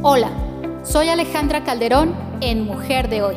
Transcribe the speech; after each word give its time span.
Hola, 0.00 0.30
soy 0.84 1.08
Alejandra 1.08 1.64
Calderón 1.64 2.14
en 2.40 2.64
Mujer 2.64 3.08
de 3.08 3.20
Hoy, 3.20 3.34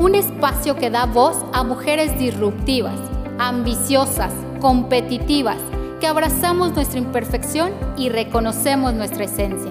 un 0.00 0.16
espacio 0.16 0.74
que 0.74 0.90
da 0.90 1.06
voz 1.06 1.36
a 1.52 1.62
mujeres 1.62 2.18
disruptivas, 2.18 2.98
ambiciosas, 3.38 4.32
competitivas, 4.60 5.58
que 6.00 6.08
abrazamos 6.08 6.74
nuestra 6.74 6.98
imperfección 6.98 7.70
y 7.96 8.08
reconocemos 8.08 8.92
nuestra 8.94 9.26
esencia. 9.26 9.70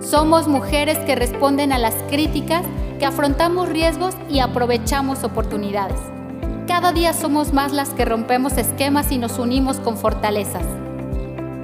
Somos 0.00 0.48
mujeres 0.48 0.96
que 1.00 1.14
responden 1.14 1.70
a 1.72 1.78
las 1.78 1.96
críticas, 2.08 2.62
que 2.98 3.04
afrontamos 3.04 3.68
riesgos 3.68 4.14
y 4.30 4.38
aprovechamos 4.38 5.22
oportunidades. 5.22 6.00
Cada 6.66 6.92
día 6.92 7.12
somos 7.12 7.52
más 7.52 7.74
las 7.74 7.90
que 7.90 8.06
rompemos 8.06 8.56
esquemas 8.56 9.12
y 9.12 9.18
nos 9.18 9.38
unimos 9.38 9.80
con 9.80 9.98
fortalezas. 9.98 10.64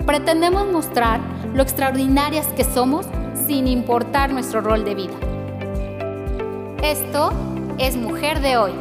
Pretendemos 0.05 0.71
mostrar 0.71 1.21
lo 1.55 1.63
extraordinarias 1.63 2.47
que 2.49 2.65
somos 2.65 3.07
sin 3.47 3.67
importar 3.67 4.33
nuestro 4.33 4.61
rol 4.61 4.85
de 4.85 4.95
vida. 4.95 5.15
Esto 6.83 7.33
es 7.79 7.97
Mujer 7.97 8.41
de 8.41 8.57
Hoy. 8.57 8.73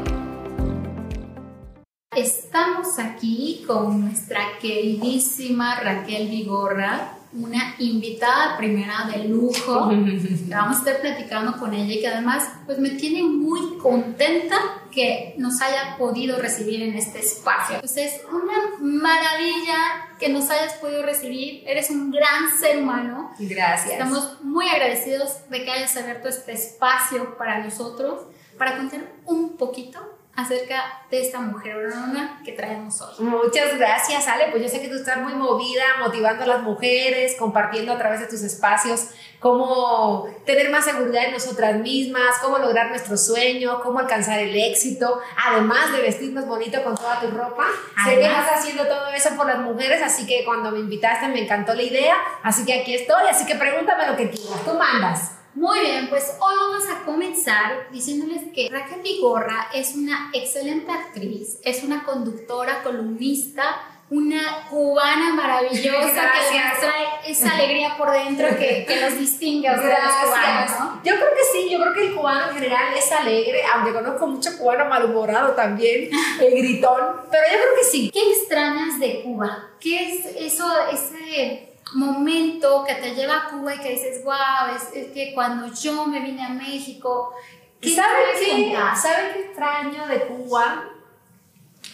Estamos 2.16 3.00
aquí 3.00 3.64
con 3.66 4.02
nuestra 4.02 4.40
queridísima 4.62 5.80
Raquel 5.80 6.28
Vigorra, 6.28 7.18
una 7.36 7.76
invitada 7.80 8.58
primera 8.58 9.10
de 9.12 9.26
lujo. 9.26 9.90
Vamos 10.48 10.78
a 10.78 10.80
estar 10.80 11.02
platicando 11.02 11.58
con 11.58 11.74
ella 11.74 11.94
y 11.94 12.00
que 12.00 12.08
además 12.08 12.48
pues 12.66 12.80
me 12.80 12.92
tiene 12.92 13.24
muy 13.24 13.78
contenta 13.78 14.58
que 14.92 15.34
nos 15.38 15.62
haya 15.62 15.98
podido 15.98 16.38
recibir 16.38 16.84
en 16.84 16.96
este 16.96 17.20
espacio. 17.20 17.80
Pues 17.80 17.98
es 17.98 18.22
una 18.32 18.78
maravilla 18.80 19.78
que 20.20 20.30
nos 20.30 20.50
hayas 20.50 20.74
podido 20.74 21.04
recibir. 21.04 21.64
Eres 21.66 21.90
un 21.90 22.12
gran 22.12 22.56
ser 22.60 22.78
humano. 22.78 23.34
Gracias. 23.40 23.94
Estamos 23.94 24.44
muy 24.44 24.68
agradecidos 24.68 25.50
de 25.50 25.64
que 25.64 25.72
hayas 25.72 25.96
abierto 25.98 26.30
este 26.30 26.54
espacio 26.54 27.38
para 27.38 27.64
nosotros, 27.64 28.22
para 28.58 28.78
contar 28.78 29.12
un 29.26 29.58
poquito 29.58 30.00
acerca 30.36 31.02
de 31.12 31.22
esta 31.22 31.40
mujer 31.40 31.76
horona 31.76 32.42
que 32.44 32.54
traemos 32.54 33.00
hoy. 33.02 33.26
Muchas 33.26 33.78
gracias, 33.78 34.28
Ale. 34.28 34.48
Pues 34.50 34.64
yo 34.64 34.70
sé 34.70 34.82
que 34.82 34.88
tú 34.88 34.96
estás 34.96 35.18
muy 35.18 35.36
movida, 35.36 35.84
motivando 36.00 36.44
a 36.44 36.48
las 36.48 36.62
mujeres, 36.64 37.36
compartiendo 37.38 37.94
a 37.94 37.98
través 38.00 38.20
de 38.20 38.28
tus 38.28 38.42
espacios 38.42 39.10
cómo 39.40 40.26
tener 40.46 40.72
más 40.72 40.86
seguridad 40.86 41.26
en 41.26 41.34
nosotras 41.34 41.76
mismas, 41.76 42.40
cómo 42.42 42.58
lograr 42.58 42.90
nuestro 42.90 43.18
sueño, 43.18 43.82
cómo 43.84 44.00
alcanzar 44.00 44.40
el 44.40 44.56
éxito, 44.56 45.20
además 45.38 45.92
de 45.92 46.02
vestirnos 46.02 46.48
bonito 46.48 46.82
con 46.84 46.96
toda 46.96 47.20
tu 47.20 47.28
ropa. 47.28 47.66
Sé 48.06 48.16
que 48.16 48.26
estás 48.26 48.60
haciendo 48.60 48.88
todo 48.88 49.10
eso 49.10 49.36
por 49.36 49.46
las 49.46 49.60
mujeres, 49.60 50.02
así 50.02 50.26
que 50.26 50.46
cuando 50.46 50.72
me 50.72 50.80
invitaste 50.80 51.28
me 51.28 51.44
encantó 51.44 51.74
la 51.76 51.84
idea, 51.84 52.16
así 52.42 52.66
que 52.66 52.82
aquí 52.82 52.96
estoy, 52.96 53.28
así 53.30 53.46
que 53.46 53.56
pregúntame 53.56 54.08
lo 54.08 54.16
que 54.16 54.30
quieras, 54.30 54.64
tú 54.66 54.74
mandas. 54.74 55.33
Muy 55.56 55.82
bien, 55.82 56.10
pues 56.10 56.36
hoy 56.40 56.56
vamos 56.56 56.84
a 56.90 57.06
comenzar 57.06 57.88
diciéndoles 57.92 58.42
que 58.56 58.70
Raquel 58.72 59.02
Vigorra 59.02 59.68
es 59.72 59.94
una 59.96 60.32
excelente 60.34 60.92
actriz, 60.92 61.60
es 61.64 61.84
una 61.84 62.04
conductora, 62.04 62.82
columnista, 62.82 63.64
una 64.10 64.68
cubana 64.68 65.36
maravillosa 65.36 65.84
que 65.84 66.58
nos 66.58 66.80
trae 66.80 67.32
esa 67.32 67.54
alegría 67.54 67.96
por 67.98 68.10
dentro 68.12 68.48
que, 68.58 68.84
que 68.88 69.02
nos 69.02 69.20
distingue 69.20 69.68
a 69.68 69.76
ustedes 69.76 69.98
los 70.04 70.14
cubanos, 70.26 70.72
¿no? 70.80 71.02
Yo 71.04 71.16
creo 71.16 71.30
que 71.36 71.44
sí, 71.52 71.70
yo 71.70 71.80
creo 71.80 71.94
que 71.94 72.08
el 72.08 72.16
cubano 72.16 72.50
en 72.50 72.56
general 72.56 72.94
es 72.98 73.12
alegre, 73.12 73.62
aunque 73.76 73.94
conozco 73.94 74.26
mucho 74.26 74.58
cubano 74.58 74.86
malhumorado 74.86 75.54
también, 75.54 76.10
el 76.42 76.52
gritón, 76.52 77.22
pero 77.30 77.44
yo 77.52 77.58
creo 77.60 77.76
que 77.78 77.84
sí. 77.92 78.10
¿Qué 78.12 78.32
extrañas 78.32 79.00
de 79.00 79.22
Cuba? 79.22 79.70
¿Qué 79.80 80.14
es 80.14 80.26
eso, 80.36 80.66
ese 80.92 81.73
momento 81.94 82.84
que 82.86 82.96
te 82.96 83.16
lleva 83.16 83.38
a 83.38 83.50
Cuba 83.50 83.76
y 83.76 83.80
que 83.80 83.92
dices, 83.92 84.24
wow, 84.24 84.76
es, 84.76 84.96
es 84.96 85.12
que 85.12 85.34
cuando 85.34 85.74
yo 85.74 86.06
me 86.06 86.20
vine 86.20 86.44
a 86.44 86.50
México, 86.50 87.34
¿qué 87.80 87.96
¿Sabes 87.96 88.40
me 88.42 88.70
qué? 88.70 88.78
¿Sabes 88.96 89.34
qué 89.34 89.40
extraño 89.42 90.08
de 90.08 90.22
Cuba? 90.28 90.90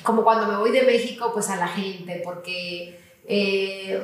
Como 0.04 0.24
cuando 0.24 0.48
me 0.48 0.58
voy 0.58 0.72
de 0.72 0.84
México, 0.84 1.32
pues 1.34 1.50
a 1.50 1.56
la 1.56 1.68
gente, 1.68 2.22
porque 2.24 3.00
eh, 3.26 4.02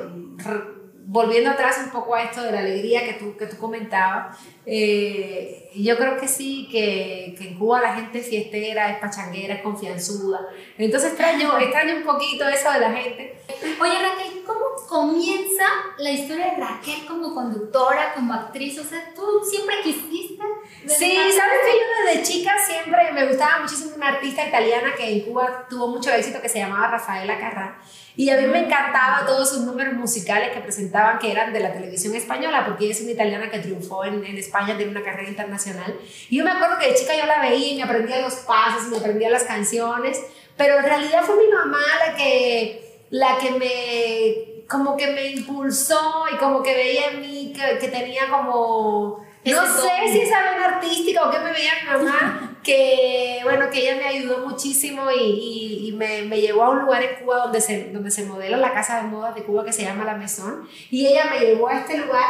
volviendo 1.06 1.50
atrás 1.50 1.80
un 1.84 1.90
poco 1.90 2.14
a 2.14 2.24
esto 2.24 2.42
de 2.42 2.50
la 2.50 2.58
alegría 2.58 3.04
que 3.04 3.14
tú, 3.14 3.36
que 3.36 3.46
tú 3.46 3.56
comentabas, 3.58 4.36
eh, 4.66 5.70
yo 5.74 5.96
creo 5.96 6.16
que 6.16 6.26
sí, 6.26 6.68
que, 6.70 7.34
que 7.38 7.48
en 7.48 7.58
Cuba 7.58 7.80
la 7.80 7.94
gente 7.94 8.18
es 8.18 8.28
fiestera, 8.28 8.90
es 8.90 8.98
pachanguera, 8.98 9.54
es 9.54 9.62
confianzuda. 9.62 10.40
Entonces 10.76 11.10
extraño, 11.10 11.58
extraño 11.60 11.96
un 11.96 12.02
poquito 12.02 12.48
eso 12.48 12.70
de 12.72 12.80
la 12.80 12.92
gente. 12.92 13.38
Oye 13.80 13.94
Raquel, 14.02 14.35
¿cómo 14.46 14.64
comienza 14.88 15.64
la 15.98 16.10
historia 16.10 16.52
de 16.52 16.56
Raquel 16.56 17.06
como 17.06 17.34
conductora, 17.34 18.14
como 18.14 18.32
actriz? 18.32 18.78
O 18.78 18.84
sea, 18.84 19.12
tú 19.14 19.22
siempre 19.44 19.76
quisiste. 19.82 20.42
Sí, 20.86 21.16
sabes 21.16 21.58
que 21.64 21.72
yo 21.72 22.06
desde 22.06 22.22
chica 22.22 22.52
siempre 22.64 23.12
me 23.12 23.26
gustaba 23.26 23.60
muchísimo 23.60 23.96
una 23.96 24.08
artista 24.08 24.46
italiana 24.46 24.94
que 24.96 25.12
en 25.12 25.20
Cuba 25.20 25.66
tuvo 25.68 25.88
mucho 25.88 26.10
éxito 26.12 26.40
que 26.40 26.48
se 26.48 26.58
llamaba 26.58 26.88
Rafaela 26.88 27.38
Carrà. 27.38 27.74
Y 28.14 28.30
a 28.30 28.38
mí 28.38 28.46
me 28.46 28.60
encantaba 28.60 29.26
todos 29.26 29.50
sus 29.50 29.60
números 29.60 29.92
musicales 29.94 30.50
que 30.50 30.60
presentaban 30.60 31.18
que 31.18 31.30
eran 31.30 31.52
de 31.52 31.60
la 31.60 31.72
televisión 31.72 32.14
española, 32.14 32.64
porque 32.64 32.84
ella 32.84 32.94
es 32.94 33.00
una 33.02 33.10
italiana 33.10 33.50
que 33.50 33.58
triunfó 33.58 34.04
en, 34.04 34.24
en 34.24 34.38
España, 34.38 34.76
tiene 34.76 34.92
una 34.92 35.02
carrera 35.02 35.28
internacional. 35.28 35.94
Y 36.30 36.38
yo 36.38 36.44
me 36.44 36.52
acuerdo 36.52 36.78
que 36.78 36.88
de 36.88 36.94
chica 36.94 37.14
yo 37.14 37.26
la 37.26 37.40
veía 37.40 37.72
y 37.72 37.76
me 37.76 37.82
aprendía 37.82 38.22
los 38.22 38.36
pasos, 38.36 38.86
y 38.86 38.90
me 38.90 38.96
aprendía 38.96 39.28
las 39.28 39.44
canciones, 39.44 40.18
pero 40.56 40.78
en 40.78 40.84
realidad 40.84 41.22
fue 41.24 41.36
mi 41.36 41.52
mamá 41.52 41.78
la 42.06 42.16
que, 42.16 42.85
la 43.10 43.38
que 43.38 43.50
me, 43.52 44.66
como 44.68 44.96
que 44.96 45.06
me 45.08 45.28
impulsó 45.32 46.24
y 46.32 46.36
como 46.38 46.62
que 46.62 46.74
veía 46.74 47.10
en 47.10 47.20
mí 47.20 47.52
que, 47.54 47.78
que 47.78 47.88
tenía 47.88 48.28
como 48.28 49.24
Ese 49.44 49.54
no 49.54 49.62
don. 49.66 49.76
sé 49.76 49.88
si 50.12 50.20
esa 50.20 50.40
vena 50.42 50.66
artística 50.76 51.26
o 51.26 51.30
qué 51.30 51.38
me 51.38 51.52
veía 51.52 51.70
mi 51.82 52.04
mamá, 52.04 52.58
que 52.64 53.40
bueno, 53.44 53.70
que 53.70 53.80
ella 53.80 53.96
me 53.96 54.08
ayudó 54.08 54.38
muchísimo 54.46 55.08
y, 55.10 55.20
y- 55.22 55.88
y 55.88 55.92
me, 55.92 56.22
me 56.22 56.40
llevó 56.40 56.64
a 56.64 56.70
un 56.70 56.80
lugar 56.80 57.00
en 57.02 57.24
Cuba 57.24 57.36
donde 57.44 57.60
se, 57.60 57.92
donde 57.92 58.10
se 58.10 58.24
modela 58.24 58.56
la 58.56 58.72
casa 58.72 58.96
de 58.96 59.02
modas 59.04 59.36
de 59.36 59.44
Cuba 59.44 59.64
que 59.64 59.72
se 59.72 59.82
llama 59.84 60.04
La 60.04 60.14
Maison. 60.16 60.68
Y 60.90 61.06
ella 61.06 61.26
me 61.30 61.38
llevó 61.38 61.68
a 61.68 61.78
este 61.78 61.96
lugar, 61.98 62.24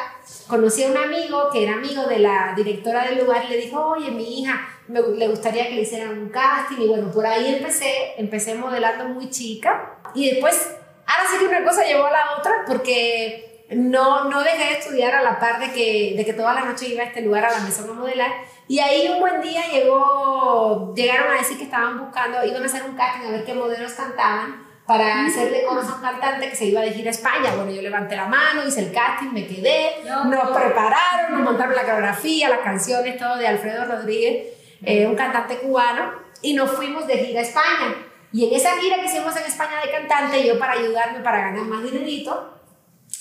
conocí 0.46 0.84
a 0.84 0.88
un 0.90 0.96
amigo 0.98 1.48
que 1.50 1.62
era 1.62 1.72
amigo 1.74 2.04
de 2.04 2.18
la 2.18 2.52
directora 2.54 3.04
del 3.06 3.18
lugar 3.24 3.44
y 3.46 3.48
le 3.48 3.56
dijo, 3.56 3.80
oye, 3.82 4.10
mi 4.10 4.40
hija, 4.42 4.68
me, 4.88 5.00
le 5.00 5.26
gustaría 5.28 5.66
que 5.68 5.74
le 5.74 5.80
hicieran 5.82 6.18
un 6.18 6.28
casting. 6.28 6.82
Y 6.82 6.86
bueno, 6.88 7.10
por 7.10 7.24
ahí 7.26 7.54
empecé, 7.54 8.12
empecé 8.18 8.54
modelando 8.56 9.06
muy 9.08 9.30
chica. 9.30 9.95
Y 10.14 10.30
después, 10.30 10.74
ahora 11.06 11.28
sí 11.30 11.38
que 11.38 11.46
una 11.46 11.64
cosa 11.64 11.84
llevó 11.84 12.06
a 12.06 12.10
la 12.10 12.36
otra 12.38 12.52
porque 12.66 13.64
no, 13.70 14.24
no 14.24 14.42
dejé 14.42 14.64
de 14.64 14.78
estudiar 14.78 15.14
a 15.14 15.22
la 15.22 15.38
par 15.38 15.58
de 15.58 15.72
que, 15.72 16.14
de 16.16 16.24
que 16.24 16.32
toda 16.32 16.54
la 16.54 16.64
noche 16.64 16.88
iba 16.88 17.02
a 17.02 17.06
este 17.06 17.20
lugar 17.22 17.44
a 17.44 17.50
la 17.50 17.58
mesa 17.60 17.82
a 17.82 17.92
modelar. 17.92 18.30
Y 18.68 18.78
ahí 18.80 19.08
un 19.08 19.20
buen 19.20 19.40
día 19.40 19.62
llegó, 19.72 20.92
llegaron 20.94 21.32
a 21.32 21.38
decir 21.38 21.56
que 21.56 21.64
estaban 21.64 21.98
buscando, 21.98 22.44
iban 22.44 22.62
a 22.62 22.66
hacer 22.66 22.82
un 22.84 22.96
casting 22.96 23.28
a 23.28 23.30
ver 23.30 23.44
qué 23.44 23.54
modelos 23.54 23.92
cantaban 23.92 24.66
para 24.86 25.26
hacerle 25.26 25.64
conocer 25.64 25.90
a 25.90 25.94
un 25.96 26.00
cantante 26.00 26.48
que 26.48 26.54
se 26.54 26.66
iba 26.66 26.80
a 26.80 26.84
dirigir 26.84 27.08
a 27.08 27.10
España. 27.10 27.54
Bueno, 27.56 27.72
yo 27.72 27.82
levanté 27.82 28.14
la 28.14 28.26
mano, 28.26 28.64
hice 28.66 28.80
el 28.80 28.92
casting, 28.92 29.30
me 29.32 29.46
quedé, 29.46 29.96
No. 30.04 30.24
nos 30.26 30.56
prepararon, 30.56 31.32
nos 31.32 31.40
montaron 31.40 31.74
la 31.74 31.82
coreografía, 31.82 32.48
las 32.48 32.60
canciones, 32.60 33.18
todo 33.18 33.36
de 33.36 33.48
Alfredo 33.48 33.84
Rodríguez, 33.84 34.54
eh, 34.84 35.06
un 35.06 35.16
cantante 35.16 35.58
cubano, 35.58 36.12
y 36.40 36.54
nos 36.54 36.70
fuimos 36.70 37.06
de 37.08 37.18
gira 37.18 37.40
a 37.40 37.42
España. 37.42 37.96
Y 38.36 38.48
en 38.48 38.54
esa 38.54 38.76
gira 38.78 38.96
que 39.00 39.06
hicimos 39.06 39.34
en 39.36 39.44
España 39.44 39.80
de 39.82 39.90
cantante, 39.90 40.46
yo 40.46 40.58
para 40.58 40.72
ayudarme 40.72 41.20
para 41.20 41.38
ganar 41.38 41.62
más 41.64 41.82
dinerito, 41.82 42.52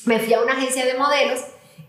me 0.05 0.19
fui 0.19 0.33
a 0.33 0.41
una 0.41 0.51
agencia 0.53 0.85
de 0.85 0.95
modelos 0.95 1.39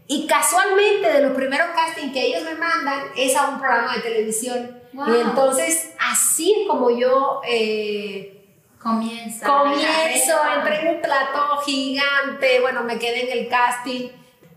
y 0.06 0.26
casualmente 0.28 1.12
de 1.12 1.22
los 1.22 1.32
primeros 1.32 1.66
castings 1.74 2.12
que 2.12 2.22
ellos 2.26 2.42
me 2.44 2.54
mandan 2.54 3.00
es 3.16 3.34
a 3.34 3.48
un 3.48 3.58
programa 3.58 3.94
de 3.96 4.00
televisión. 4.02 4.80
Wow. 4.92 5.08
Y 5.12 5.20
entonces 5.22 5.90
así 5.98 6.54
es 6.62 6.68
como 6.68 6.90
yo 6.96 7.40
eh, 7.48 8.44
Comienza. 8.80 9.44
comienzo, 9.44 10.32
entré 10.58 10.80
en 10.88 10.94
un 10.96 11.02
plató 11.02 11.56
gigante, 11.64 12.60
bueno, 12.60 12.84
me 12.84 12.96
quedé 12.98 13.30
en 13.32 13.38
el 13.38 13.48
casting. 13.48 14.08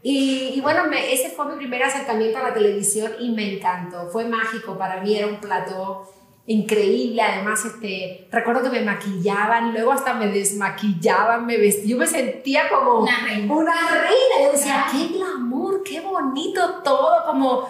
Y, 0.03 0.53
y 0.55 0.61
bueno, 0.61 0.83
me- 0.85 1.11
ese 1.11 1.29
fue 1.31 1.45
mi 1.47 1.55
primer 1.57 1.81
acercamiento 1.83 2.37
a 2.37 2.43
la 2.43 2.53
televisión 2.53 3.13
y 3.19 3.31
me 3.31 3.55
encantó, 3.55 4.09
fue 4.11 4.25
mágico 4.25 4.77
para 4.77 5.01
mí, 5.01 5.17
era 5.17 5.25
un 5.27 5.37
plató 5.37 6.07
increíble, 6.53 7.21
además 7.21 7.63
este, 7.63 8.27
recuerdo 8.31 8.63
que 8.63 8.79
me 8.79 8.81
maquillaban, 8.81 9.71
luego 9.71 9.91
hasta 9.91 10.15
me 10.15 10.27
desmaquillaban, 10.27 11.45
me 11.45 11.57
vestían, 11.57 11.87
yo 11.89 11.97
me 11.97 12.07
sentía 12.07 12.67
como 12.69 13.01
Una 13.01 13.19
reina. 13.23 13.53
una 13.53 13.73
reina, 13.89 14.45
yo 14.45 14.51
decía, 14.51 14.85
qué 14.91 15.07
glamour, 15.15 15.83
qué 15.83 16.01
bonito 16.01 16.81
todo, 16.83 17.23
como 17.27 17.69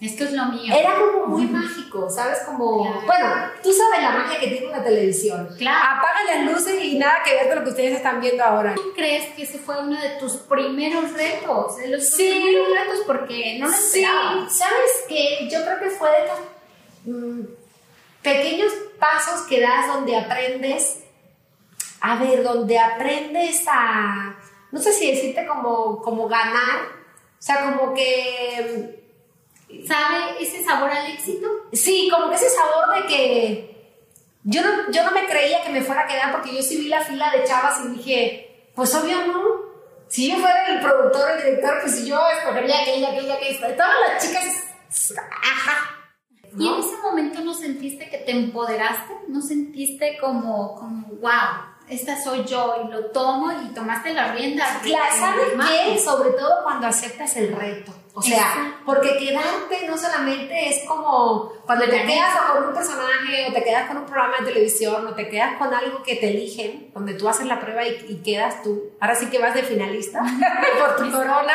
Esto 0.00 0.24
es 0.24 0.32
lo 0.32 0.44
mío. 0.46 0.72
era 0.74 0.94
como 0.94 1.26
muy 1.26 1.44
mágico, 1.46 2.08
¿sabes? 2.08 2.38
Como, 2.46 2.84
Claro. 2.84 3.02
bueno, 3.04 3.34
tú 3.64 3.70
sabes 3.72 4.00
la 4.00 4.10
magia 4.12 4.38
que 4.38 4.46
tiene 4.46 4.68
una 4.68 4.82
televisión. 4.82 5.48
Claro. 5.58 5.98
Apaga 5.98 6.24
las 6.36 6.52
luces 6.52 6.82
y 6.84 6.98
nada 6.98 7.22
que 7.24 7.34
ver 7.34 7.48
con 7.48 7.58
lo 7.58 7.64
que 7.64 7.70
ustedes 7.70 7.96
están 7.96 8.20
viendo 8.20 8.42
ahora. 8.44 8.74
¿Tú 8.76 8.92
crees 8.94 9.34
que 9.34 9.42
ese 9.42 9.58
fue 9.58 9.78
uno 9.82 10.00
de 10.00 10.10
tus 10.20 10.36
primeros 10.36 11.12
retos? 11.12 11.76
De 11.78 11.88
los 11.88 12.08
Sí. 12.08 12.30
primeros 12.30 12.68
retos 12.78 13.00
porque 13.06 13.58
no 13.58 13.66
lo 13.66 13.72
Sí, 13.74 13.98
esperaba. 14.04 14.48
¿sabes 14.48 15.04
qué? 15.08 15.48
Yo 15.50 15.62
creo 15.64 15.80
que 15.80 15.90
fue 15.90 16.08
de 16.08 16.26
pequeños 18.22 18.72
pasos 18.98 19.42
que 19.42 19.60
das 19.60 19.86
donde 19.86 20.16
aprendes, 20.16 21.00
a 22.00 22.16
ver, 22.16 22.42
donde 22.42 22.78
aprendes 22.78 23.64
a, 23.66 24.36
no 24.72 24.80
sé 24.80 24.92
si 24.92 25.10
decirte 25.10 25.46
como, 25.46 26.00
como 26.02 26.28
ganar, 26.28 26.80
o 27.38 27.42
sea, 27.42 27.70
como 27.70 27.94
que 27.94 29.00
¿Sabe 29.86 30.42
ese 30.42 30.64
sabor 30.64 30.90
al 30.90 31.06
éxito? 31.12 31.48
Sí, 31.72 32.08
como 32.10 32.28
que 32.28 32.36
ese 32.36 32.50
sabor 32.50 32.94
de 32.94 33.06
que 33.06 33.96
yo 34.42 34.62
no, 34.62 34.90
yo 34.90 35.04
no 35.04 35.12
me 35.12 35.26
creía 35.26 35.62
que 35.62 35.70
me 35.70 35.82
fuera 35.82 36.02
a 36.02 36.06
quedar 36.06 36.32
porque 36.32 36.54
yo 36.54 36.62
sí 36.62 36.76
vi 36.76 36.88
la 36.88 37.04
fila 37.04 37.30
de 37.30 37.44
chavas 37.44 37.80
y 37.84 37.88
dije, 37.96 38.70
pues 38.74 38.94
obvio 38.94 39.26
no. 39.26 39.70
Si 40.08 40.28
yo 40.28 40.38
fuera 40.38 40.66
el 40.66 40.80
productor, 40.80 41.30
el 41.30 41.44
director, 41.44 41.80
pues 41.82 42.04
yo 42.04 42.20
escogería 42.30 42.80
aquella, 42.80 43.10
aquella, 43.10 43.34
aquella. 43.34 43.76
Todas 43.76 43.94
las 44.08 44.24
chicas, 44.24 44.44
ajá. 45.18 45.99
¿Y 46.58 46.68
en 46.68 46.80
ese 46.80 46.96
momento 47.02 47.40
no 47.40 47.54
sentiste 47.54 48.08
que 48.08 48.18
te 48.18 48.32
empoderaste? 48.32 49.14
¿No 49.28 49.40
sentiste 49.40 50.18
como, 50.20 50.74
como 50.74 51.06
wow, 51.20 51.70
esta 51.88 52.22
soy 52.22 52.44
yo 52.44 52.82
y 52.84 52.90
lo 52.90 53.06
tomo 53.06 53.52
y 53.52 53.74
tomaste 53.74 54.12
la 54.14 54.32
rienda? 54.32 54.64
Claro, 54.82 55.14
¿sabes 55.18 55.48
qué? 55.68 55.98
Sobre 55.98 56.30
todo 56.30 56.62
cuando 56.62 56.86
aceptas 56.86 57.36
el 57.36 57.54
reto. 57.54 57.92
O 58.12 58.22
sea, 58.22 58.80
porque 58.84 59.16
quedarte 59.18 59.86
no 59.86 59.96
solamente 59.96 60.68
es 60.68 60.86
como 60.86 61.52
cuando 61.64 61.84
te 61.84 62.04
quedas 62.04 62.36
con 62.52 62.66
un 62.66 62.74
personaje 62.74 63.46
o 63.48 63.52
te 63.52 63.62
quedas 63.62 63.86
con 63.86 63.98
un 63.98 64.04
programa 64.04 64.38
de 64.40 64.46
televisión 64.46 65.06
o 65.06 65.14
te 65.14 65.28
quedas 65.28 65.56
con 65.58 65.72
algo 65.72 66.02
que 66.02 66.16
te 66.16 66.30
eligen, 66.30 66.90
donde 66.92 67.14
tú 67.14 67.28
haces 67.28 67.46
la 67.46 67.60
prueba 67.60 67.86
y, 67.86 68.20
quedas 68.24 68.62
tú. 68.64 68.90
Ahora 69.00 69.14
sí 69.14 69.26
que 69.26 69.38
vas 69.38 69.54
de 69.54 69.62
finalista 69.62 70.20
por 70.78 70.96
tu 70.96 71.12
corona. 71.12 71.54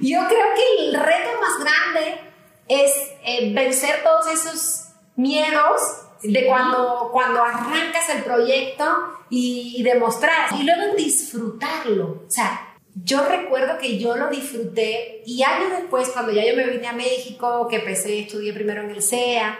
Yo 0.00 0.20
creo 0.28 0.46
que 0.54 0.84
el 0.84 0.94
reto 0.94 1.30
más 1.40 1.58
grande 1.58 2.29
es 2.70 2.92
eh, 3.24 3.52
vencer 3.52 4.02
todos 4.02 4.32
esos 4.32 4.84
miedos 5.16 5.80
de 6.22 6.46
cuando, 6.46 7.10
cuando 7.12 7.42
arrancas 7.42 8.08
el 8.14 8.22
proyecto 8.22 8.84
y 9.28 9.82
demostrar 9.82 10.48
y 10.58 10.64
luego 10.64 10.94
disfrutarlo. 10.94 12.24
O 12.26 12.30
sea, 12.30 12.70
yo 12.94 13.24
recuerdo 13.24 13.78
que 13.78 13.98
yo 13.98 14.16
lo 14.16 14.28
disfruté 14.28 15.22
y 15.24 15.42
años 15.42 15.70
después, 15.78 16.08
cuando 16.10 16.32
ya 16.32 16.44
yo 16.44 16.56
me 16.56 16.66
vine 16.66 16.88
a 16.88 16.92
México, 16.92 17.68
que 17.68 17.76
empecé, 17.76 18.20
estudié 18.20 18.52
primero 18.52 18.82
en 18.82 18.90
el 18.90 19.02
CEA 19.02 19.58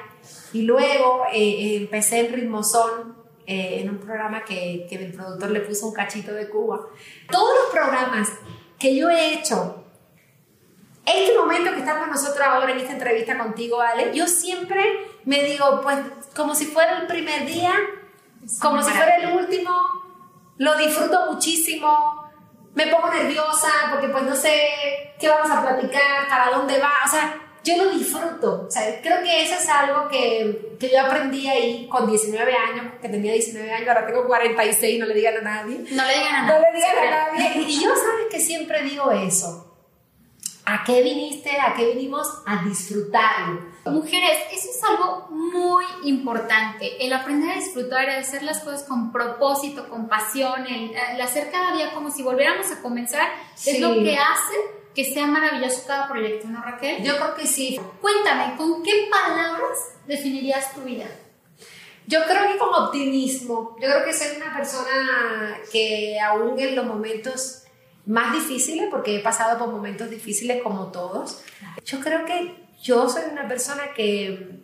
y 0.53 0.63
luego 0.63 1.25
eh, 1.33 1.39
eh, 1.39 1.77
empecé 1.77 2.21
en 2.21 2.33
Ritmozón, 2.33 3.17
eh, 3.47 3.81
en 3.81 3.91
un 3.91 3.99
programa 3.99 4.45
que, 4.45 4.87
que 4.89 4.97
el 4.97 5.13
productor 5.13 5.51
le 5.51 5.61
puso 5.61 5.89
un 5.89 5.95
cachito 5.95 6.33
de 6.33 6.49
Cuba. 6.49 6.81
Todos 7.31 7.51
los 7.55 7.73
programas 7.73 8.29
que 8.79 8.97
yo 8.97 9.11
he 9.11 9.35
hecho, 9.35 9.85
este 11.11 11.39
momento 11.39 11.73
que 11.73 11.81
estamos 11.81 12.09
nosotros 12.09 12.47
ahora 12.47 12.73
en 12.73 12.79
esta 12.79 12.93
entrevista 12.93 13.39
contigo, 13.39 13.81
Ale, 13.81 14.15
yo 14.15 14.27
siempre 14.27 14.83
me 15.25 15.43
digo, 15.43 15.81
pues 15.83 15.99
como 16.35 16.55
si 16.55 16.67
fuera 16.67 16.99
el 16.99 17.07
primer 17.07 17.47
día, 17.47 17.73
como 18.61 18.83
si 18.83 18.91
fuera 18.91 19.17
el 19.17 19.33
último, 19.37 19.71
lo 20.59 20.77
disfruto 20.77 21.33
muchísimo 21.33 22.21
me 22.75 22.87
pongo 22.87 23.11
nerviosa 23.11 23.69
porque 23.91 24.09
pues 24.09 24.25
no 24.25 24.35
sé 24.35 24.53
qué 25.19 25.29
vamos 25.29 25.51
a 25.51 25.63
platicar, 25.63 26.29
para 26.29 26.51
dónde 26.51 26.79
va, 26.79 26.93
o 27.05 27.11
sea, 27.11 27.37
yo 27.63 27.77
lo 27.77 27.91
disfruto, 27.91 28.65
o 28.67 28.71
sea, 28.71 29.01
creo 29.03 29.23
que 29.23 29.43
eso 29.43 29.55
es 29.55 29.69
algo 29.69 30.09
que, 30.09 30.77
que 30.79 30.91
yo 30.91 31.01
aprendí 31.01 31.47
ahí 31.47 31.87
con 31.89 32.09
19 32.09 32.55
años, 32.55 32.95
que 33.03 33.09
tenía 33.09 33.33
19 33.35 33.71
años, 33.71 33.89
ahora 33.89 34.07
tengo 34.07 34.27
46, 34.27 35.01
no 35.01 35.07
le 35.07 35.15
digan 35.15 35.37
a 35.39 35.41
nadie. 35.41 35.79
No 35.91 36.05
le 36.07 36.15
digan 36.15 36.35
a 36.35 36.43
nadie. 36.43 36.55
No 36.55 36.73
le 36.73 36.77
digan 36.77 36.99
a 36.99 37.11
nadie. 37.11 37.63
Y 37.69 37.83
yo 37.83 37.91
sabes 37.91 38.27
que 38.31 38.41
siempre 38.41 38.83
digo 38.83 39.11
eso. 39.11 39.70
¿A 40.65 40.85
qué 40.85 41.03
viniste? 41.03 41.51
¿A 41.61 41.75
qué 41.75 41.95
vinimos? 41.95 42.29
A 42.47 42.63
disfrutarlo. 42.65 43.71
Mujeres, 43.87 44.39
eso 44.53 44.69
es 44.71 44.85
algo 44.85 45.27
muy 45.31 45.85
importante, 46.05 47.05
el 47.05 47.13
aprender 47.13 47.51
a 47.51 47.55
disfrutar, 47.55 48.09
el 48.09 48.21
hacer 48.21 48.43
las 48.43 48.61
cosas 48.61 48.85
con 48.85 49.11
propósito, 49.11 49.89
con 49.89 50.09
pasión, 50.09 50.67
el, 50.67 51.21
hacer 51.21 51.51
cada 51.51 51.75
día 51.75 51.93
como 51.93 52.11
si 52.11 52.23
volviéramos 52.23 52.71
a 52.71 52.83
comenzar, 52.83 53.29
es 53.65 53.81
lo 53.81 53.95
que 53.95 54.17
hace 54.17 54.55
que 54.95 55.05
sea 55.05 55.27
maravilloso 55.27 55.85
cada 55.87 56.09
proyecto, 56.09 56.49
¿no, 56.49 56.63
Raquel? 56.63 57.03
Yo 57.03 57.17
creo 57.17 57.35
que 57.35 57.47
sí. 57.47 57.81
Cuéntame, 58.01 58.57
¿con 58.57 58.83
qué 58.83 59.09
palabras 59.11 59.79
definirías 60.07 60.75
tu 60.75 60.83
vida? 60.83 61.07
Yo 62.07 62.25
creo 62.27 62.51
que 62.51 62.59
con 62.59 62.75
optimismo. 62.75 63.77
Yo 63.81 63.89
creo 63.89 64.05
que 64.05 64.13
soy 64.13 64.37
una 64.37 64.55
persona 64.55 65.59
que 65.73 66.19
aún 66.19 66.59
en 66.59 66.75
los 66.75 66.85
momentos 66.85 67.60
más 68.11 68.33
difíciles, 68.33 68.89
porque 68.91 69.17
he 69.17 69.21
pasado 69.21 69.57
por 69.57 69.69
momentos 69.69 70.11
difíciles 70.11 70.61
como 70.63 70.91
todos, 70.91 71.43
yo 71.85 72.01
creo 72.01 72.25
que 72.25 72.57
yo 72.83 73.09
soy 73.09 73.23
una 73.31 73.47
persona 73.47 73.93
que, 73.95 74.59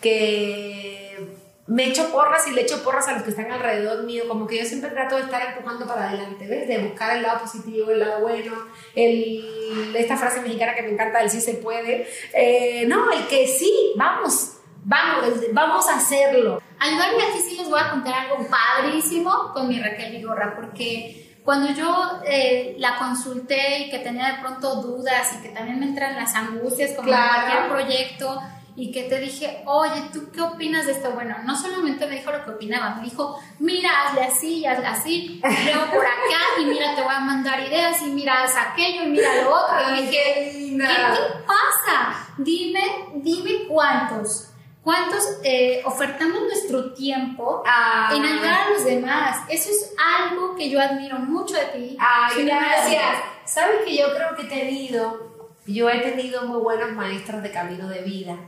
que 0.00 1.18
me 1.66 1.88
echo 1.88 2.08
porras 2.12 2.46
y 2.46 2.52
le 2.52 2.62
echo 2.62 2.84
porras 2.84 3.08
a 3.08 3.14
los 3.14 3.24
que 3.24 3.30
están 3.30 3.50
alrededor 3.50 4.04
mío, 4.04 4.28
como 4.28 4.46
que 4.46 4.58
yo 4.58 4.64
siempre 4.64 4.90
trato 4.90 5.16
de 5.16 5.22
estar 5.22 5.42
empujando 5.42 5.88
para 5.88 6.08
adelante, 6.08 6.46
¿ves? 6.46 6.68
De 6.68 6.78
buscar 6.78 7.16
el 7.16 7.22
lado 7.24 7.40
positivo, 7.40 7.90
el 7.90 7.98
lado 7.98 8.20
bueno, 8.20 8.54
el, 8.94 9.96
esta 9.96 10.16
frase 10.16 10.40
mexicana 10.40 10.76
que 10.76 10.82
me 10.82 10.92
encanta, 10.92 11.20
el 11.20 11.30
sí 11.30 11.40
se 11.40 11.54
puede. 11.54 12.06
Eh, 12.32 12.84
no, 12.86 13.10
el 13.10 13.26
que 13.26 13.48
sí, 13.48 13.92
vamos, 13.96 14.58
vamos, 14.84 15.34
vamos 15.52 15.88
a 15.88 15.96
hacerlo. 15.96 16.62
Ayudarme 16.78 17.24
aquí 17.24 17.40
sí 17.40 17.56
les 17.56 17.68
voy 17.68 17.80
a 17.80 17.90
contar 17.90 18.14
algo 18.14 18.46
padrísimo 18.48 19.50
con 19.52 19.66
mi 19.66 19.80
Raquel 19.80 20.12
Vigorra, 20.12 20.54
porque 20.54 21.27
cuando 21.48 21.72
yo 21.72 22.20
eh, 22.26 22.76
la 22.78 22.98
consulté 22.98 23.78
y 23.78 23.90
que 23.90 24.00
tenía 24.00 24.32
de 24.32 24.42
pronto 24.42 24.82
dudas 24.82 25.32
y 25.32 25.42
que 25.42 25.48
también 25.48 25.80
me 25.80 25.86
entran 25.86 26.14
las 26.14 26.34
angustias 26.34 26.90
como 26.94 27.08
cualquier 27.08 27.68
proyecto 27.70 28.42
y 28.76 28.92
que 28.92 29.04
te 29.04 29.18
dije, 29.18 29.62
oye, 29.64 30.10
¿tú 30.12 30.30
qué 30.30 30.42
opinas 30.42 30.84
de 30.84 30.92
esto? 30.92 31.10
Bueno, 31.12 31.36
no 31.46 31.56
solamente 31.56 32.06
me 32.06 32.16
dijo 32.16 32.30
lo 32.30 32.44
que 32.44 32.50
opinaba, 32.50 32.96
me 32.96 33.04
dijo, 33.04 33.40
mira, 33.60 33.88
hazle 34.02 34.24
así, 34.24 34.66
hazle 34.66 34.88
así, 34.88 35.40
leo 35.64 35.86
por 35.90 36.04
acá 36.04 36.60
y 36.60 36.66
mira, 36.66 36.94
te 36.94 37.00
voy 37.00 37.14
a 37.14 37.20
mandar 37.20 37.60
ideas 37.66 38.02
y 38.02 38.10
mira, 38.10 38.42
haz 38.42 38.54
aquello 38.54 39.04
y 39.04 39.08
mira 39.08 39.42
lo 39.42 39.54
otro. 39.54 39.94
y 39.96 40.02
dije, 40.02 40.52
¿qué 40.52 40.76
te 40.76 41.44
pasa? 41.46 42.28
Dime, 42.36 42.82
dime 43.14 43.66
cuántos. 43.66 44.50
¿Cuántos 44.88 45.22
eh, 45.44 45.82
ofertamos 45.84 46.40
nuestro 46.44 46.94
tiempo 46.94 47.62
ah. 47.66 48.10
en 48.16 48.24
ayudar 48.24 48.68
a 48.68 48.70
los 48.70 48.86
demás? 48.86 49.44
Eso 49.50 49.68
es 49.68 49.94
algo 49.98 50.56
que 50.56 50.70
yo 50.70 50.80
admiro 50.80 51.18
mucho 51.18 51.56
de 51.56 51.66
ti. 51.66 51.96
Ay, 52.00 52.46
gracias. 52.46 53.18
Sabes 53.44 53.84
que 53.84 53.98
yo 53.98 54.06
creo 54.14 54.34
que 54.34 54.44
he 54.44 54.48
tenido, 54.48 55.50
yo 55.66 55.90
he 55.90 55.98
tenido 55.98 56.46
muy 56.46 56.62
buenos 56.62 56.92
maestros 56.92 57.42
de 57.42 57.50
camino 57.50 57.86
de 57.86 58.00
vida. 58.00 58.38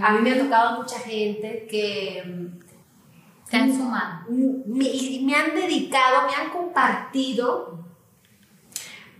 A 0.00 0.12
mí 0.12 0.20
me 0.20 0.30
ha 0.30 0.38
tocado 0.38 0.80
mucha 0.80 1.00
gente 1.00 1.66
que... 1.68 2.22
Te 3.50 3.56
han 3.56 3.76
sumado. 3.76 4.26
Me, 4.28 4.92
me 5.22 5.34
han 5.34 5.56
dedicado, 5.56 6.28
me 6.28 6.36
han 6.36 6.50
compartido. 6.50 7.84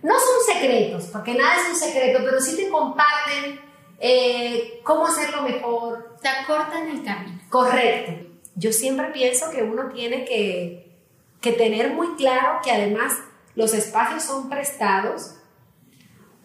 No 0.01 0.13
son 0.13 0.55
secretos, 0.55 1.09
porque 1.11 1.33
nada 1.33 1.53
es 1.63 1.67
un 1.67 1.75
secreto, 1.75 2.19
pero 2.23 2.39
sí 2.39 2.55
te 2.55 2.69
comparten 2.69 3.59
eh, 3.99 4.79
cómo 4.85 5.05
hacerlo 5.05 5.41
mejor. 5.41 6.10
Te 6.21 6.27
acortan 6.29 6.87
el 6.87 7.03
camino. 7.03 7.39
Correcto. 7.49 8.29
Yo 8.55 8.71
siempre 8.71 9.07
pienso 9.07 9.49
que 9.49 9.63
uno 9.63 9.89
tiene 9.89 10.25
que, 10.25 10.97
que 11.39 11.53
tener 11.53 11.93
muy 11.93 12.15
claro 12.15 12.59
que 12.63 12.71
además 12.71 13.17
los 13.55 13.73
espacios 13.73 14.23
son 14.23 14.49
prestados, 14.49 15.35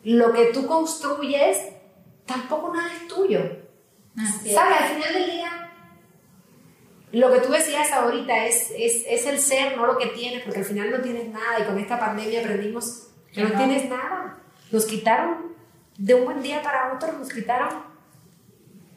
lo 0.02 0.33
que 0.33 0.47
tú 0.47 0.66
construyes 0.66 1.59
tampoco 2.25 2.75
nada 2.75 2.92
es 2.95 3.09
tuyo. 3.09 3.40
¿Sabes? 4.16 4.80
Al 4.80 4.88
final 4.95 5.12
del 5.12 5.30
día, 5.30 5.73
lo 7.12 7.33
que 7.33 7.40
tú 7.40 7.52
decías 7.52 7.92
ahorita 7.92 8.47
es, 8.47 8.71
es, 8.76 9.04
es, 9.06 9.26
el 9.26 9.38
ser, 9.38 9.76
no 9.76 9.87
lo 9.87 9.99
que 9.99 10.06
tienes, 10.06 10.42
porque 10.42 10.61
al 10.61 10.64
final 10.64 10.90
no 10.90 11.00
tienes 11.00 11.28
nada 11.28 11.61
y 11.61 11.64
con 11.64 11.78
esta 11.78 11.99
pandemia 11.99 12.40
aprendimos 12.40 13.09
que 13.33 13.42
no 13.42 13.50
tienes 13.56 13.88
nada. 13.88 14.38
Nos 14.73 14.87
quitaron 14.87 15.54
de 15.99 16.14
un 16.14 16.25
buen 16.25 16.42
día 16.42 16.62
para 16.62 16.92
otro 16.92 17.12
nos 17.12 17.28
quitaron 17.28 17.71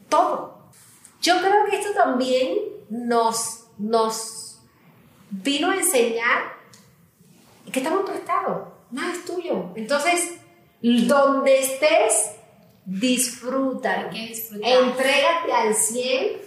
todo. 0.08 0.59
Yo 1.20 1.38
creo 1.38 1.66
que 1.68 1.78
esto 1.78 1.92
también 1.92 2.58
nos, 2.88 3.66
nos 3.78 4.60
vino 5.30 5.70
a 5.70 5.76
enseñar 5.76 6.60
que 7.70 7.80
estamos 7.80 8.08
prestados, 8.08 8.68
nada 8.90 9.12
es 9.12 9.24
tuyo. 9.24 9.70
Entonces, 9.76 10.38
donde 10.80 11.60
estés, 11.60 12.32
disfruta, 12.84 14.10
entrégate 14.12 15.52
al 15.52 15.74
100 15.74 16.40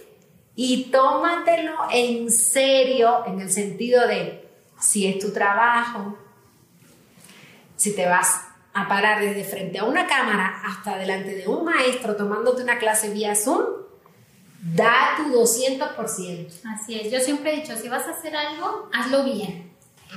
y 0.56 0.84
tómatelo 0.90 1.72
en 1.90 2.30
serio 2.30 3.24
en 3.26 3.40
el 3.40 3.50
sentido 3.50 4.06
de 4.06 4.48
si 4.78 5.06
es 5.06 5.18
tu 5.18 5.32
trabajo, 5.32 6.18
si 7.76 7.94
te 7.94 8.06
vas 8.06 8.40
a 8.72 8.88
parar 8.88 9.20
desde 9.20 9.44
frente 9.44 9.78
a 9.78 9.84
una 9.84 10.06
cámara 10.06 10.62
hasta 10.64 10.98
delante 10.98 11.34
de 11.34 11.48
un 11.48 11.64
maestro 11.64 12.16
tomándote 12.16 12.62
una 12.62 12.78
clase 12.78 13.10
vía 13.10 13.34
Zoom, 13.34 13.83
da 14.64 15.16
tu 15.16 15.24
200%. 15.24 16.48
Así 16.64 16.98
es, 16.98 17.12
yo 17.12 17.20
siempre 17.20 17.52
he 17.52 17.60
dicho, 17.60 17.76
si 17.76 17.88
vas 17.88 18.06
a 18.06 18.12
hacer 18.12 18.34
algo, 18.34 18.88
hazlo 18.92 19.24
bien. 19.24 19.72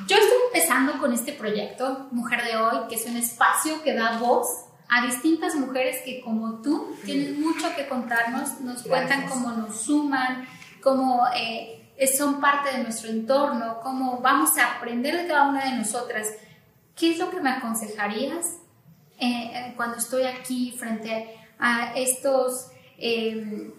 Yo 0.07 0.15
estoy 0.15 0.37
empezando 0.53 0.99
con 0.99 1.11
este 1.11 1.33
proyecto, 1.33 2.07
Mujer 2.11 2.43
de 2.43 2.55
Hoy, 2.55 2.87
que 2.87 2.95
es 2.95 3.05
un 3.05 3.17
espacio 3.17 3.81
que 3.83 3.93
da 3.93 4.19
voz 4.19 4.47
a 4.89 5.05
distintas 5.05 5.55
mujeres 5.55 5.97
que 6.05 6.21
como 6.21 6.61
tú 6.61 6.95
tienen 7.03 7.41
mucho 7.41 7.75
que 7.75 7.87
contarnos, 7.87 8.61
nos 8.61 8.83
cuentan 8.83 9.27
cómo 9.27 9.51
nos 9.51 9.81
suman, 9.81 10.47
cómo 10.81 11.25
eh, 11.35 11.91
son 12.17 12.39
parte 12.39 12.77
de 12.77 12.83
nuestro 12.83 13.09
entorno, 13.09 13.79
cómo 13.81 14.21
vamos 14.21 14.57
a 14.57 14.77
aprender 14.77 15.17
de 15.17 15.27
cada 15.27 15.49
una 15.49 15.65
de 15.65 15.77
nosotras. 15.77 16.27
¿Qué 16.95 17.11
es 17.11 17.19
lo 17.19 17.29
que 17.29 17.41
me 17.41 17.49
aconsejarías 17.49 18.59
eh, 19.19 19.51
eh, 19.53 19.73
cuando 19.75 19.97
estoy 19.97 20.23
aquí 20.23 20.75
frente 20.77 21.35
a 21.59 21.93
estos 21.95 22.67
em, 22.97 23.73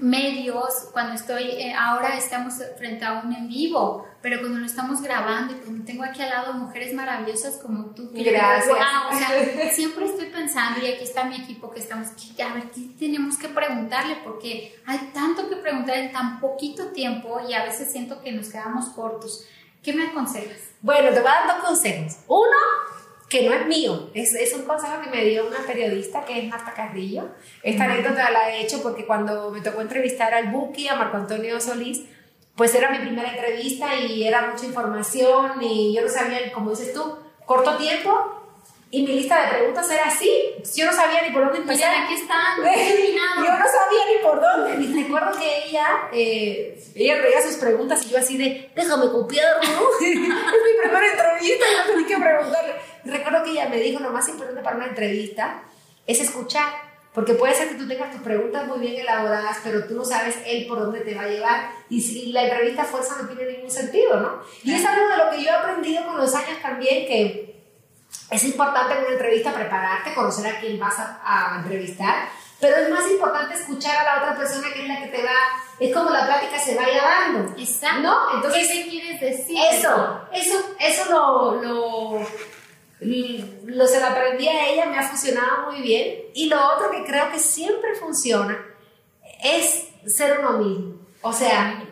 medios, 0.00 0.88
cuando 0.92 1.14
estoy, 1.14 1.44
eh, 1.44 1.74
ahora 1.74 2.16
estamos 2.16 2.54
frente 2.76 3.04
a 3.04 3.22
un 3.24 3.32
en 3.32 3.48
vivo, 3.48 4.06
pero 4.20 4.40
cuando 4.40 4.58
lo 4.58 4.66
estamos 4.66 5.00
grabando 5.02 5.54
y 5.54 5.56
cuando 5.56 5.84
tengo 5.84 6.04
aquí 6.04 6.22
al 6.22 6.30
lado 6.30 6.52
mujeres 6.54 6.92
maravillosas 6.94 7.56
como 7.56 7.86
tú, 7.94 8.12
que 8.12 8.22
Gracias. 8.22 8.68
wow, 8.68 9.14
o 9.14 9.18
sea, 9.18 9.70
siempre 9.74 10.06
estoy 10.06 10.26
pensando, 10.26 10.80
y 10.80 10.90
aquí 10.90 11.04
está 11.04 11.24
mi 11.24 11.36
equipo 11.36 11.70
que 11.70 11.80
estamos, 11.80 12.08
a 12.08 12.54
ver, 12.54 12.70
¿qué 12.70 12.90
tenemos 12.98 13.36
que 13.36 13.48
preguntarle? 13.48 14.18
Porque 14.24 14.80
hay 14.86 15.10
tanto 15.14 15.48
que 15.48 15.56
preguntar 15.56 15.96
en 15.96 16.12
tan 16.12 16.40
poquito 16.40 16.88
tiempo 16.88 17.40
y 17.48 17.54
a 17.54 17.64
veces 17.64 17.90
siento 17.90 18.20
que 18.20 18.32
nos 18.32 18.48
quedamos 18.48 18.86
cortos. 18.90 19.46
¿Qué 19.82 19.92
me 19.92 20.08
aconsejas? 20.08 20.58
Bueno, 20.82 21.10
te 21.10 21.20
voy 21.20 21.30
a 21.30 21.46
dar 21.46 21.56
dos 21.58 21.64
consejos. 21.64 22.16
Uno, 22.26 22.56
que 23.28 23.42
no 23.42 23.52
es 23.52 23.66
mío, 23.66 24.10
es, 24.14 24.34
es 24.34 24.52
un 24.54 24.62
consejo 24.62 25.00
que 25.02 25.10
me 25.10 25.24
dio 25.24 25.46
una 25.46 25.58
periodista 25.66 26.24
que 26.24 26.38
es 26.38 26.48
Marta 26.48 26.72
Carrillo. 26.74 27.28
Esta 27.62 27.84
anécdota 27.84 28.30
la 28.30 28.50
he 28.50 28.62
hecho 28.62 28.82
porque 28.82 29.04
cuando 29.04 29.50
me 29.50 29.60
tocó 29.60 29.80
entrevistar 29.80 30.32
al 30.32 30.50
Buki, 30.50 30.86
a 30.88 30.94
Marco 30.94 31.16
Antonio 31.16 31.60
Solís, 31.60 32.02
pues 32.54 32.74
era 32.74 32.90
mi 32.90 32.98
primera 32.98 33.30
entrevista 33.30 33.96
y 33.96 34.24
era 34.24 34.50
mucha 34.50 34.64
información 34.64 35.60
y 35.60 35.94
yo 35.94 36.02
no 36.02 36.08
sabía, 36.08 36.52
como 36.52 36.70
dices 36.70 36.94
tú, 36.94 37.18
corto 37.44 37.76
tiempo 37.76 38.36
y 38.88 39.02
mi 39.02 39.14
lista 39.14 39.42
de 39.42 39.48
preguntas 39.48 39.90
era 39.90 40.04
así. 40.04 40.30
Yo 40.76 40.86
no 40.86 40.92
sabía 40.92 41.22
ni 41.22 41.30
por 41.30 41.44
dónde 41.44 41.58
empezar. 41.58 41.90
Mira, 41.90 42.04
aquí 42.04 42.14
están, 42.14 42.56
Yo 43.44 43.52
no 43.52 43.66
sabía 43.66 44.00
ni 44.10 44.22
por 44.22 44.40
dónde. 44.40 44.84
Y 44.84 45.02
recuerdo 45.02 45.38
que 45.38 45.66
ella, 45.66 46.08
eh, 46.12 46.80
ella 46.94 47.20
traía 47.20 47.42
sus 47.42 47.56
preguntas 47.56 48.06
y 48.06 48.10
yo 48.10 48.18
así 48.18 48.38
de, 48.38 48.70
déjame 48.76 49.10
copiar, 49.10 49.56
¿no? 49.56 49.80
es 50.00 50.16
mi 50.16 50.80
primera 50.80 51.10
entrevista 51.10 51.64
y 51.70 51.76
no 51.76 51.92
tenía 51.92 52.06
que 52.06 52.24
preguntarle. 52.24 52.74
Y 53.06 53.10
recuerdo 53.10 53.44
que 53.44 53.50
ella 53.50 53.68
me 53.68 53.76
dijo, 53.76 54.00
lo 54.00 54.10
más 54.10 54.28
importante 54.28 54.62
para 54.62 54.76
una 54.76 54.86
entrevista 54.86 55.62
es 56.06 56.20
escuchar. 56.20 56.86
Porque 57.14 57.34
puede 57.34 57.54
ser 57.54 57.68
que 57.68 57.76
tú 57.76 57.86
tengas 57.88 58.10
tus 58.10 58.20
preguntas 58.20 58.66
muy 58.66 58.78
bien 58.78 59.00
elaboradas, 59.00 59.58
pero 59.62 59.86
tú 59.86 59.94
no 59.94 60.04
sabes 60.04 60.36
él 60.44 60.66
por 60.66 60.80
dónde 60.80 61.00
te 61.00 61.14
va 61.14 61.22
a 61.22 61.28
llevar. 61.28 61.70
Y 61.88 62.00
si 62.00 62.32
la 62.32 62.42
entrevista 62.42 62.84
fuerza 62.84 63.16
no 63.22 63.28
tiene 63.28 63.52
ningún 63.52 63.70
sentido, 63.70 64.20
¿no? 64.20 64.42
Y 64.64 64.74
es 64.74 64.84
algo 64.84 65.08
de 65.08 65.16
lo 65.16 65.30
que 65.30 65.42
yo 65.42 65.48
he 65.48 65.54
aprendido 65.54 66.04
con 66.04 66.18
los 66.18 66.34
años 66.34 66.60
también, 66.60 67.06
que 67.06 67.56
es 68.30 68.44
importante 68.44 68.94
en 68.94 69.04
una 69.04 69.12
entrevista 69.12 69.54
prepararte, 69.54 70.14
conocer 70.14 70.46
a 70.46 70.60
quién 70.60 70.78
vas 70.78 70.98
a, 70.98 71.20
a, 71.24 71.58
entrevistar, 71.60 72.28
pero 72.60 72.76
es 72.76 72.90
más 72.90 73.08
importante 73.10 73.54
escuchar 73.54 73.96
a 73.96 74.04
la 74.04 74.22
otra 74.22 74.36
persona 74.36 74.68
que 74.74 74.82
es 74.82 74.88
la 74.88 75.00
que 75.00 75.08
te 75.08 75.22
va, 75.22 75.36
es 75.78 75.94
como 75.94 76.10
la 76.10 76.26
plática 76.26 76.58
se 76.58 76.74
vaya 76.74 77.02
dando. 77.02 77.54
Exacto. 77.58 78.02
¿No? 78.02 78.34
Entonces, 78.34 78.68
¿Qué 78.68 78.88
quieres 78.88 79.20
decir? 79.20 79.58
Eso, 79.72 80.20
eso, 80.32 80.74
eso 80.78 81.04
lo, 81.10 81.62
lo, 81.62 82.26
lo 83.00 83.86
se 83.86 84.00
lo 84.00 84.06
aprendí 84.06 84.48
a 84.48 84.68
ella, 84.68 84.86
me 84.86 84.98
ha 84.98 85.08
funcionado 85.08 85.70
muy 85.70 85.82
bien. 85.82 86.16
Y 86.34 86.48
lo 86.48 86.56
otro 86.74 86.90
que 86.90 87.04
creo 87.04 87.30
que 87.30 87.38
siempre 87.38 87.94
funciona 87.94 88.58
es 89.42 89.88
ser 90.06 90.40
uno 90.40 90.58
mismo. 90.58 90.94
O 91.22 91.32
sea, 91.32 91.82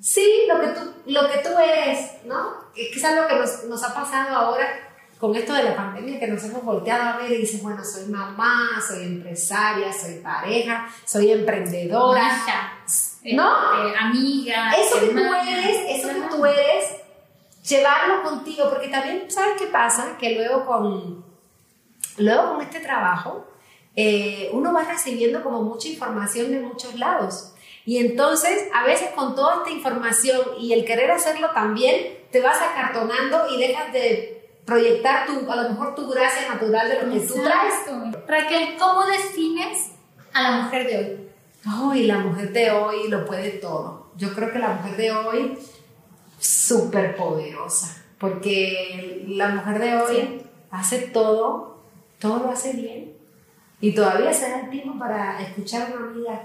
sí, 0.00 0.46
lo 0.48 0.60
que 0.60 0.68
tú, 0.68 0.80
lo 1.06 1.30
que 1.30 1.38
tú 1.38 1.50
eres, 1.58 2.24
¿no? 2.24 2.72
Que 2.74 2.90
es 2.90 3.04
algo 3.04 3.28
que 3.28 3.36
nos, 3.36 3.64
nos 3.64 3.82
ha 3.84 3.94
pasado 3.94 4.36
ahora 4.36 4.88
con 5.18 5.34
esto 5.34 5.52
de 5.52 5.64
la 5.64 5.74
pandemia, 5.74 6.20
que 6.20 6.28
nos 6.28 6.42
hemos 6.44 6.64
volteado 6.64 7.02
a 7.02 7.16
ver 7.16 7.32
y 7.32 7.38
dices, 7.38 7.62
bueno, 7.62 7.82
soy 7.84 8.06
mamá, 8.06 8.80
soy 8.86 9.02
empresaria, 9.02 9.92
soy 9.92 10.20
pareja, 10.20 10.88
soy 11.04 11.32
emprendedora. 11.32 12.22
Hija, 12.22 12.72
¿No? 13.34 13.88
eh, 13.88 13.94
amiga. 13.98 14.72
Eso 14.72 15.00
que 15.00 15.08
tú 15.08 15.18
eres, 15.18 15.76
eso 15.88 16.08
que 16.08 16.36
tú 16.36 16.46
eres, 16.46 16.77
llevarlo 17.68 18.22
contigo, 18.22 18.68
porque 18.70 18.88
también, 18.88 19.30
¿sabes 19.30 19.54
qué 19.58 19.66
pasa? 19.66 20.16
Que 20.18 20.34
luego 20.34 20.64
con, 20.64 21.24
luego 22.16 22.54
con 22.54 22.60
este 22.62 22.80
trabajo, 22.80 23.46
eh, 23.96 24.50
uno 24.52 24.72
va 24.72 24.84
recibiendo 24.84 25.42
como 25.42 25.62
mucha 25.62 25.88
información 25.88 26.50
de 26.50 26.60
muchos 26.60 26.94
lados. 26.94 27.54
Y 27.84 27.98
entonces, 27.98 28.68
a 28.74 28.84
veces 28.84 29.10
con 29.14 29.34
toda 29.34 29.56
esta 29.56 29.70
información 29.70 30.40
y 30.58 30.72
el 30.72 30.84
querer 30.84 31.10
hacerlo 31.10 31.50
también, 31.54 32.18
te 32.30 32.40
vas 32.40 32.58
acartonando 32.60 33.48
y 33.50 33.58
dejas 33.58 33.92
de 33.92 34.38
proyectar 34.64 35.26
tu, 35.26 35.50
a 35.50 35.56
lo 35.56 35.70
mejor 35.70 35.94
tu 35.94 36.06
gracia 36.08 36.46
natural 36.48 36.88
de 36.88 37.02
lo 37.02 37.12
que 37.12 37.20
tú 37.20 37.34
traes. 37.42 37.74
Raquel, 38.26 38.76
¿cómo 38.78 39.06
defines 39.06 39.92
a 40.34 40.42
la 40.42 40.50
mujer 40.62 40.86
de 40.86 40.98
hoy? 40.98 41.30
Ay, 41.64 42.02
la 42.04 42.18
mujer 42.18 42.52
de 42.52 42.70
hoy 42.70 43.08
lo 43.08 43.24
puede 43.24 43.52
todo. 43.52 44.12
Yo 44.16 44.34
creo 44.34 44.52
que 44.52 44.58
la 44.58 44.68
mujer 44.68 44.96
de 44.96 45.10
hoy 45.10 45.58
súper 46.38 47.16
poderosa, 47.16 48.04
porque 48.18 49.24
la 49.28 49.48
mujer 49.48 49.78
de 49.78 49.96
hoy 49.96 50.16
Sí. 50.16 50.42
hace 50.70 50.98
todo, 51.08 51.82
todo 52.18 52.38
lo 52.40 52.50
hace 52.50 52.72
bien 52.72 53.12
y 53.80 53.94
todavía 53.94 54.32
se 54.32 54.50
da 54.50 54.60
el 54.60 54.70
tiempo 54.70 54.98
para 54.98 55.40
escuchar 55.40 55.90
a 55.92 55.96
una 55.96 56.06
amiga 56.10 56.42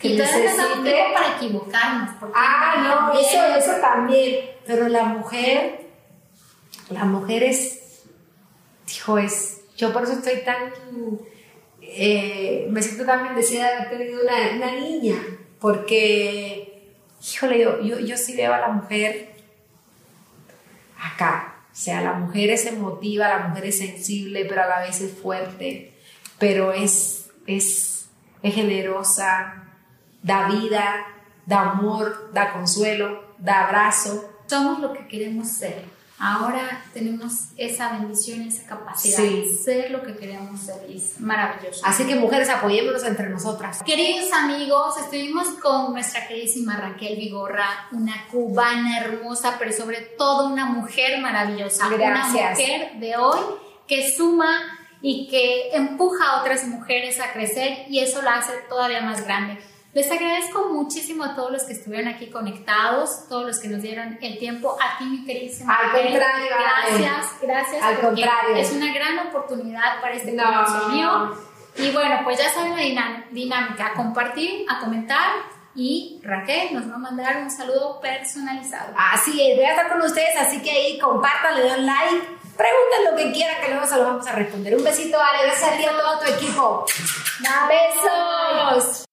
que 0.00 0.08
Y 0.08 0.16
todavía 0.18 0.50
nos 0.50 0.56
damos 0.56 0.82
tiempo 0.82 1.14
para 1.14 1.36
equivocarnos. 1.36 2.10
Ah, 2.34 3.08
no, 3.12 3.20
eso, 3.20 3.44
eso 3.56 3.80
también. 3.80 4.50
Pero 4.66 4.88
la 4.88 5.04
mujer, 5.04 5.86
la 6.90 7.04
mujer 7.04 7.44
es, 7.44 8.02
dijo, 8.86 9.18
es, 9.18 9.60
yo 9.76 9.92
por 9.92 10.02
eso 10.02 10.14
estoy 10.14 10.40
tan, 10.44 10.72
eh, 11.80 12.66
me 12.68 12.82
siento 12.82 13.04
tan 13.04 13.24
bendecida 13.24 13.64
de 13.68 13.74
haber 13.76 13.90
tenido 13.90 14.22
una, 14.22 14.56
una 14.56 14.72
niña, 14.80 15.14
porque, 15.60 16.90
híjole, 17.22 17.60
yo, 17.60 17.80
yo, 17.80 17.98
yo 18.00 18.16
sí 18.16 18.36
veo 18.36 18.52
a 18.52 18.58
la 18.58 18.68
mujer 18.68 19.31
acá. 21.02 21.56
O 21.72 21.74
sea, 21.74 22.02
la 22.02 22.12
mujer 22.12 22.50
es 22.50 22.66
emotiva, 22.66 23.28
la 23.28 23.48
mujer 23.48 23.66
es 23.66 23.78
sensible, 23.78 24.44
pero 24.44 24.62
a 24.62 24.66
la 24.66 24.80
vez 24.80 25.00
es 25.00 25.12
fuerte, 25.12 25.98
pero 26.38 26.72
es, 26.72 27.30
es, 27.46 28.10
es 28.42 28.54
generosa, 28.54 29.64
da 30.22 30.48
vida, 30.48 31.06
da 31.46 31.70
amor, 31.70 32.30
da 32.34 32.52
consuelo, 32.52 33.34
da 33.38 33.66
abrazo. 33.66 34.30
Somos 34.46 34.80
lo 34.80 34.92
que 34.92 35.08
queremos 35.08 35.48
ser. 35.48 35.84
Ahora 36.24 36.84
tenemos 36.94 37.48
esa 37.56 37.98
bendición, 37.98 38.42
esa 38.42 38.64
capacidad 38.64 39.18
Sí. 39.18 39.40
de 39.40 39.56
ser 39.56 39.90
lo 39.90 40.04
que 40.04 40.14
queremos 40.14 40.60
ser. 40.60 40.88
Es 40.88 41.18
maravilloso. 41.18 41.82
Así 41.84 42.06
que 42.06 42.14
mujeres, 42.14 42.48
apoyémonos 42.48 43.02
entre 43.02 43.28
nosotras. 43.28 43.82
Queridos 43.82 44.32
amigos, 44.32 44.96
estuvimos 44.98 45.48
con 45.60 45.92
nuestra 45.92 46.28
queridísima 46.28 46.76
Raquel 46.76 47.16
Vigorra, 47.16 47.88
una 47.90 48.28
cubana 48.30 49.00
hermosa, 49.00 49.56
pero 49.58 49.72
sobre 49.72 50.00
todo 50.16 50.46
una 50.46 50.66
mujer 50.66 51.20
maravillosa. 51.20 51.88
Gracias. 51.88 52.30
Una 52.30 52.50
mujer 52.50 52.92
de 53.00 53.16
hoy 53.16 53.40
que 53.88 54.12
suma 54.12 54.78
y 55.00 55.26
que 55.28 55.70
empuja 55.74 56.24
a 56.24 56.40
otras 56.40 56.68
mujeres 56.68 57.18
a 57.18 57.32
crecer 57.32 57.86
y 57.88 57.98
eso 57.98 58.22
la 58.22 58.34
hace 58.36 58.52
todavía 58.68 59.00
más 59.02 59.24
grande. 59.24 59.58
Les 59.94 60.10
agradezco 60.10 60.68
muchísimo 60.70 61.22
a 61.22 61.34
todos 61.34 61.50
los 61.52 61.64
que 61.64 61.74
estuvieron 61.74 62.08
aquí 62.08 62.30
conectados, 62.30 63.28
todos 63.28 63.44
los 63.44 63.58
que 63.58 63.68
nos 63.68 63.82
dieron 63.82 64.18
el 64.22 64.38
tiempo. 64.38 64.74
A 64.80 64.96
ti, 64.98 65.04
mi 65.04 65.24
queridísima 65.24 65.74
Al 65.74 65.92
contrario. 65.92 66.46
Gracias, 66.48 67.26
gracias. 67.42 67.82
Al 67.82 68.00
contrario. 68.00 68.56
Es 68.56 68.72
una 68.72 68.92
gran 68.94 69.18
oportunidad 69.28 70.00
para 70.00 70.14
este 70.14 70.32
No. 70.32 70.88
mío. 70.88 71.36
Y 71.76 71.90
bueno, 71.90 72.20
pues 72.24 72.38
ya 72.38 72.48
saben 72.50 72.94
la 72.94 73.24
dinámica, 73.30 73.88
a 73.88 73.92
compartir, 73.94 74.64
a 74.68 74.80
comentar 74.80 75.28
y 75.74 76.20
Raquel 76.22 76.74
nos 76.74 76.90
va 76.90 76.94
a 76.94 76.98
mandar 76.98 77.38
un 77.38 77.50
saludo 77.50 78.00
personalizado. 78.00 78.94
Así 78.96 79.30
es, 79.50 79.56
voy 79.56 79.64
a 79.64 79.70
estar 79.70 79.90
con 79.90 80.02
ustedes, 80.02 80.36
así 80.38 80.60
que 80.62 80.70
ahí 80.70 80.98
compartan, 80.98 81.54
le 81.56 81.66
dan 81.66 81.86
like, 81.86 82.28
pregunten 82.56 83.04
lo 83.10 83.16
que 83.16 83.32
quieran 83.32 83.60
que 83.62 83.70
luego 83.70 83.86
se 83.86 83.96
lo 83.96 84.04
vamos 84.04 84.26
a 84.26 84.32
responder. 84.32 84.76
Un 84.76 84.84
besito, 84.84 85.18
Ale, 85.18 85.46
gracias 85.46 85.70
a 85.72 85.76
ti 85.76 85.84
a 85.84 85.90
todo 85.92 86.18
tu 86.18 86.30
equipo. 86.30 86.84
Besos. 87.68 89.04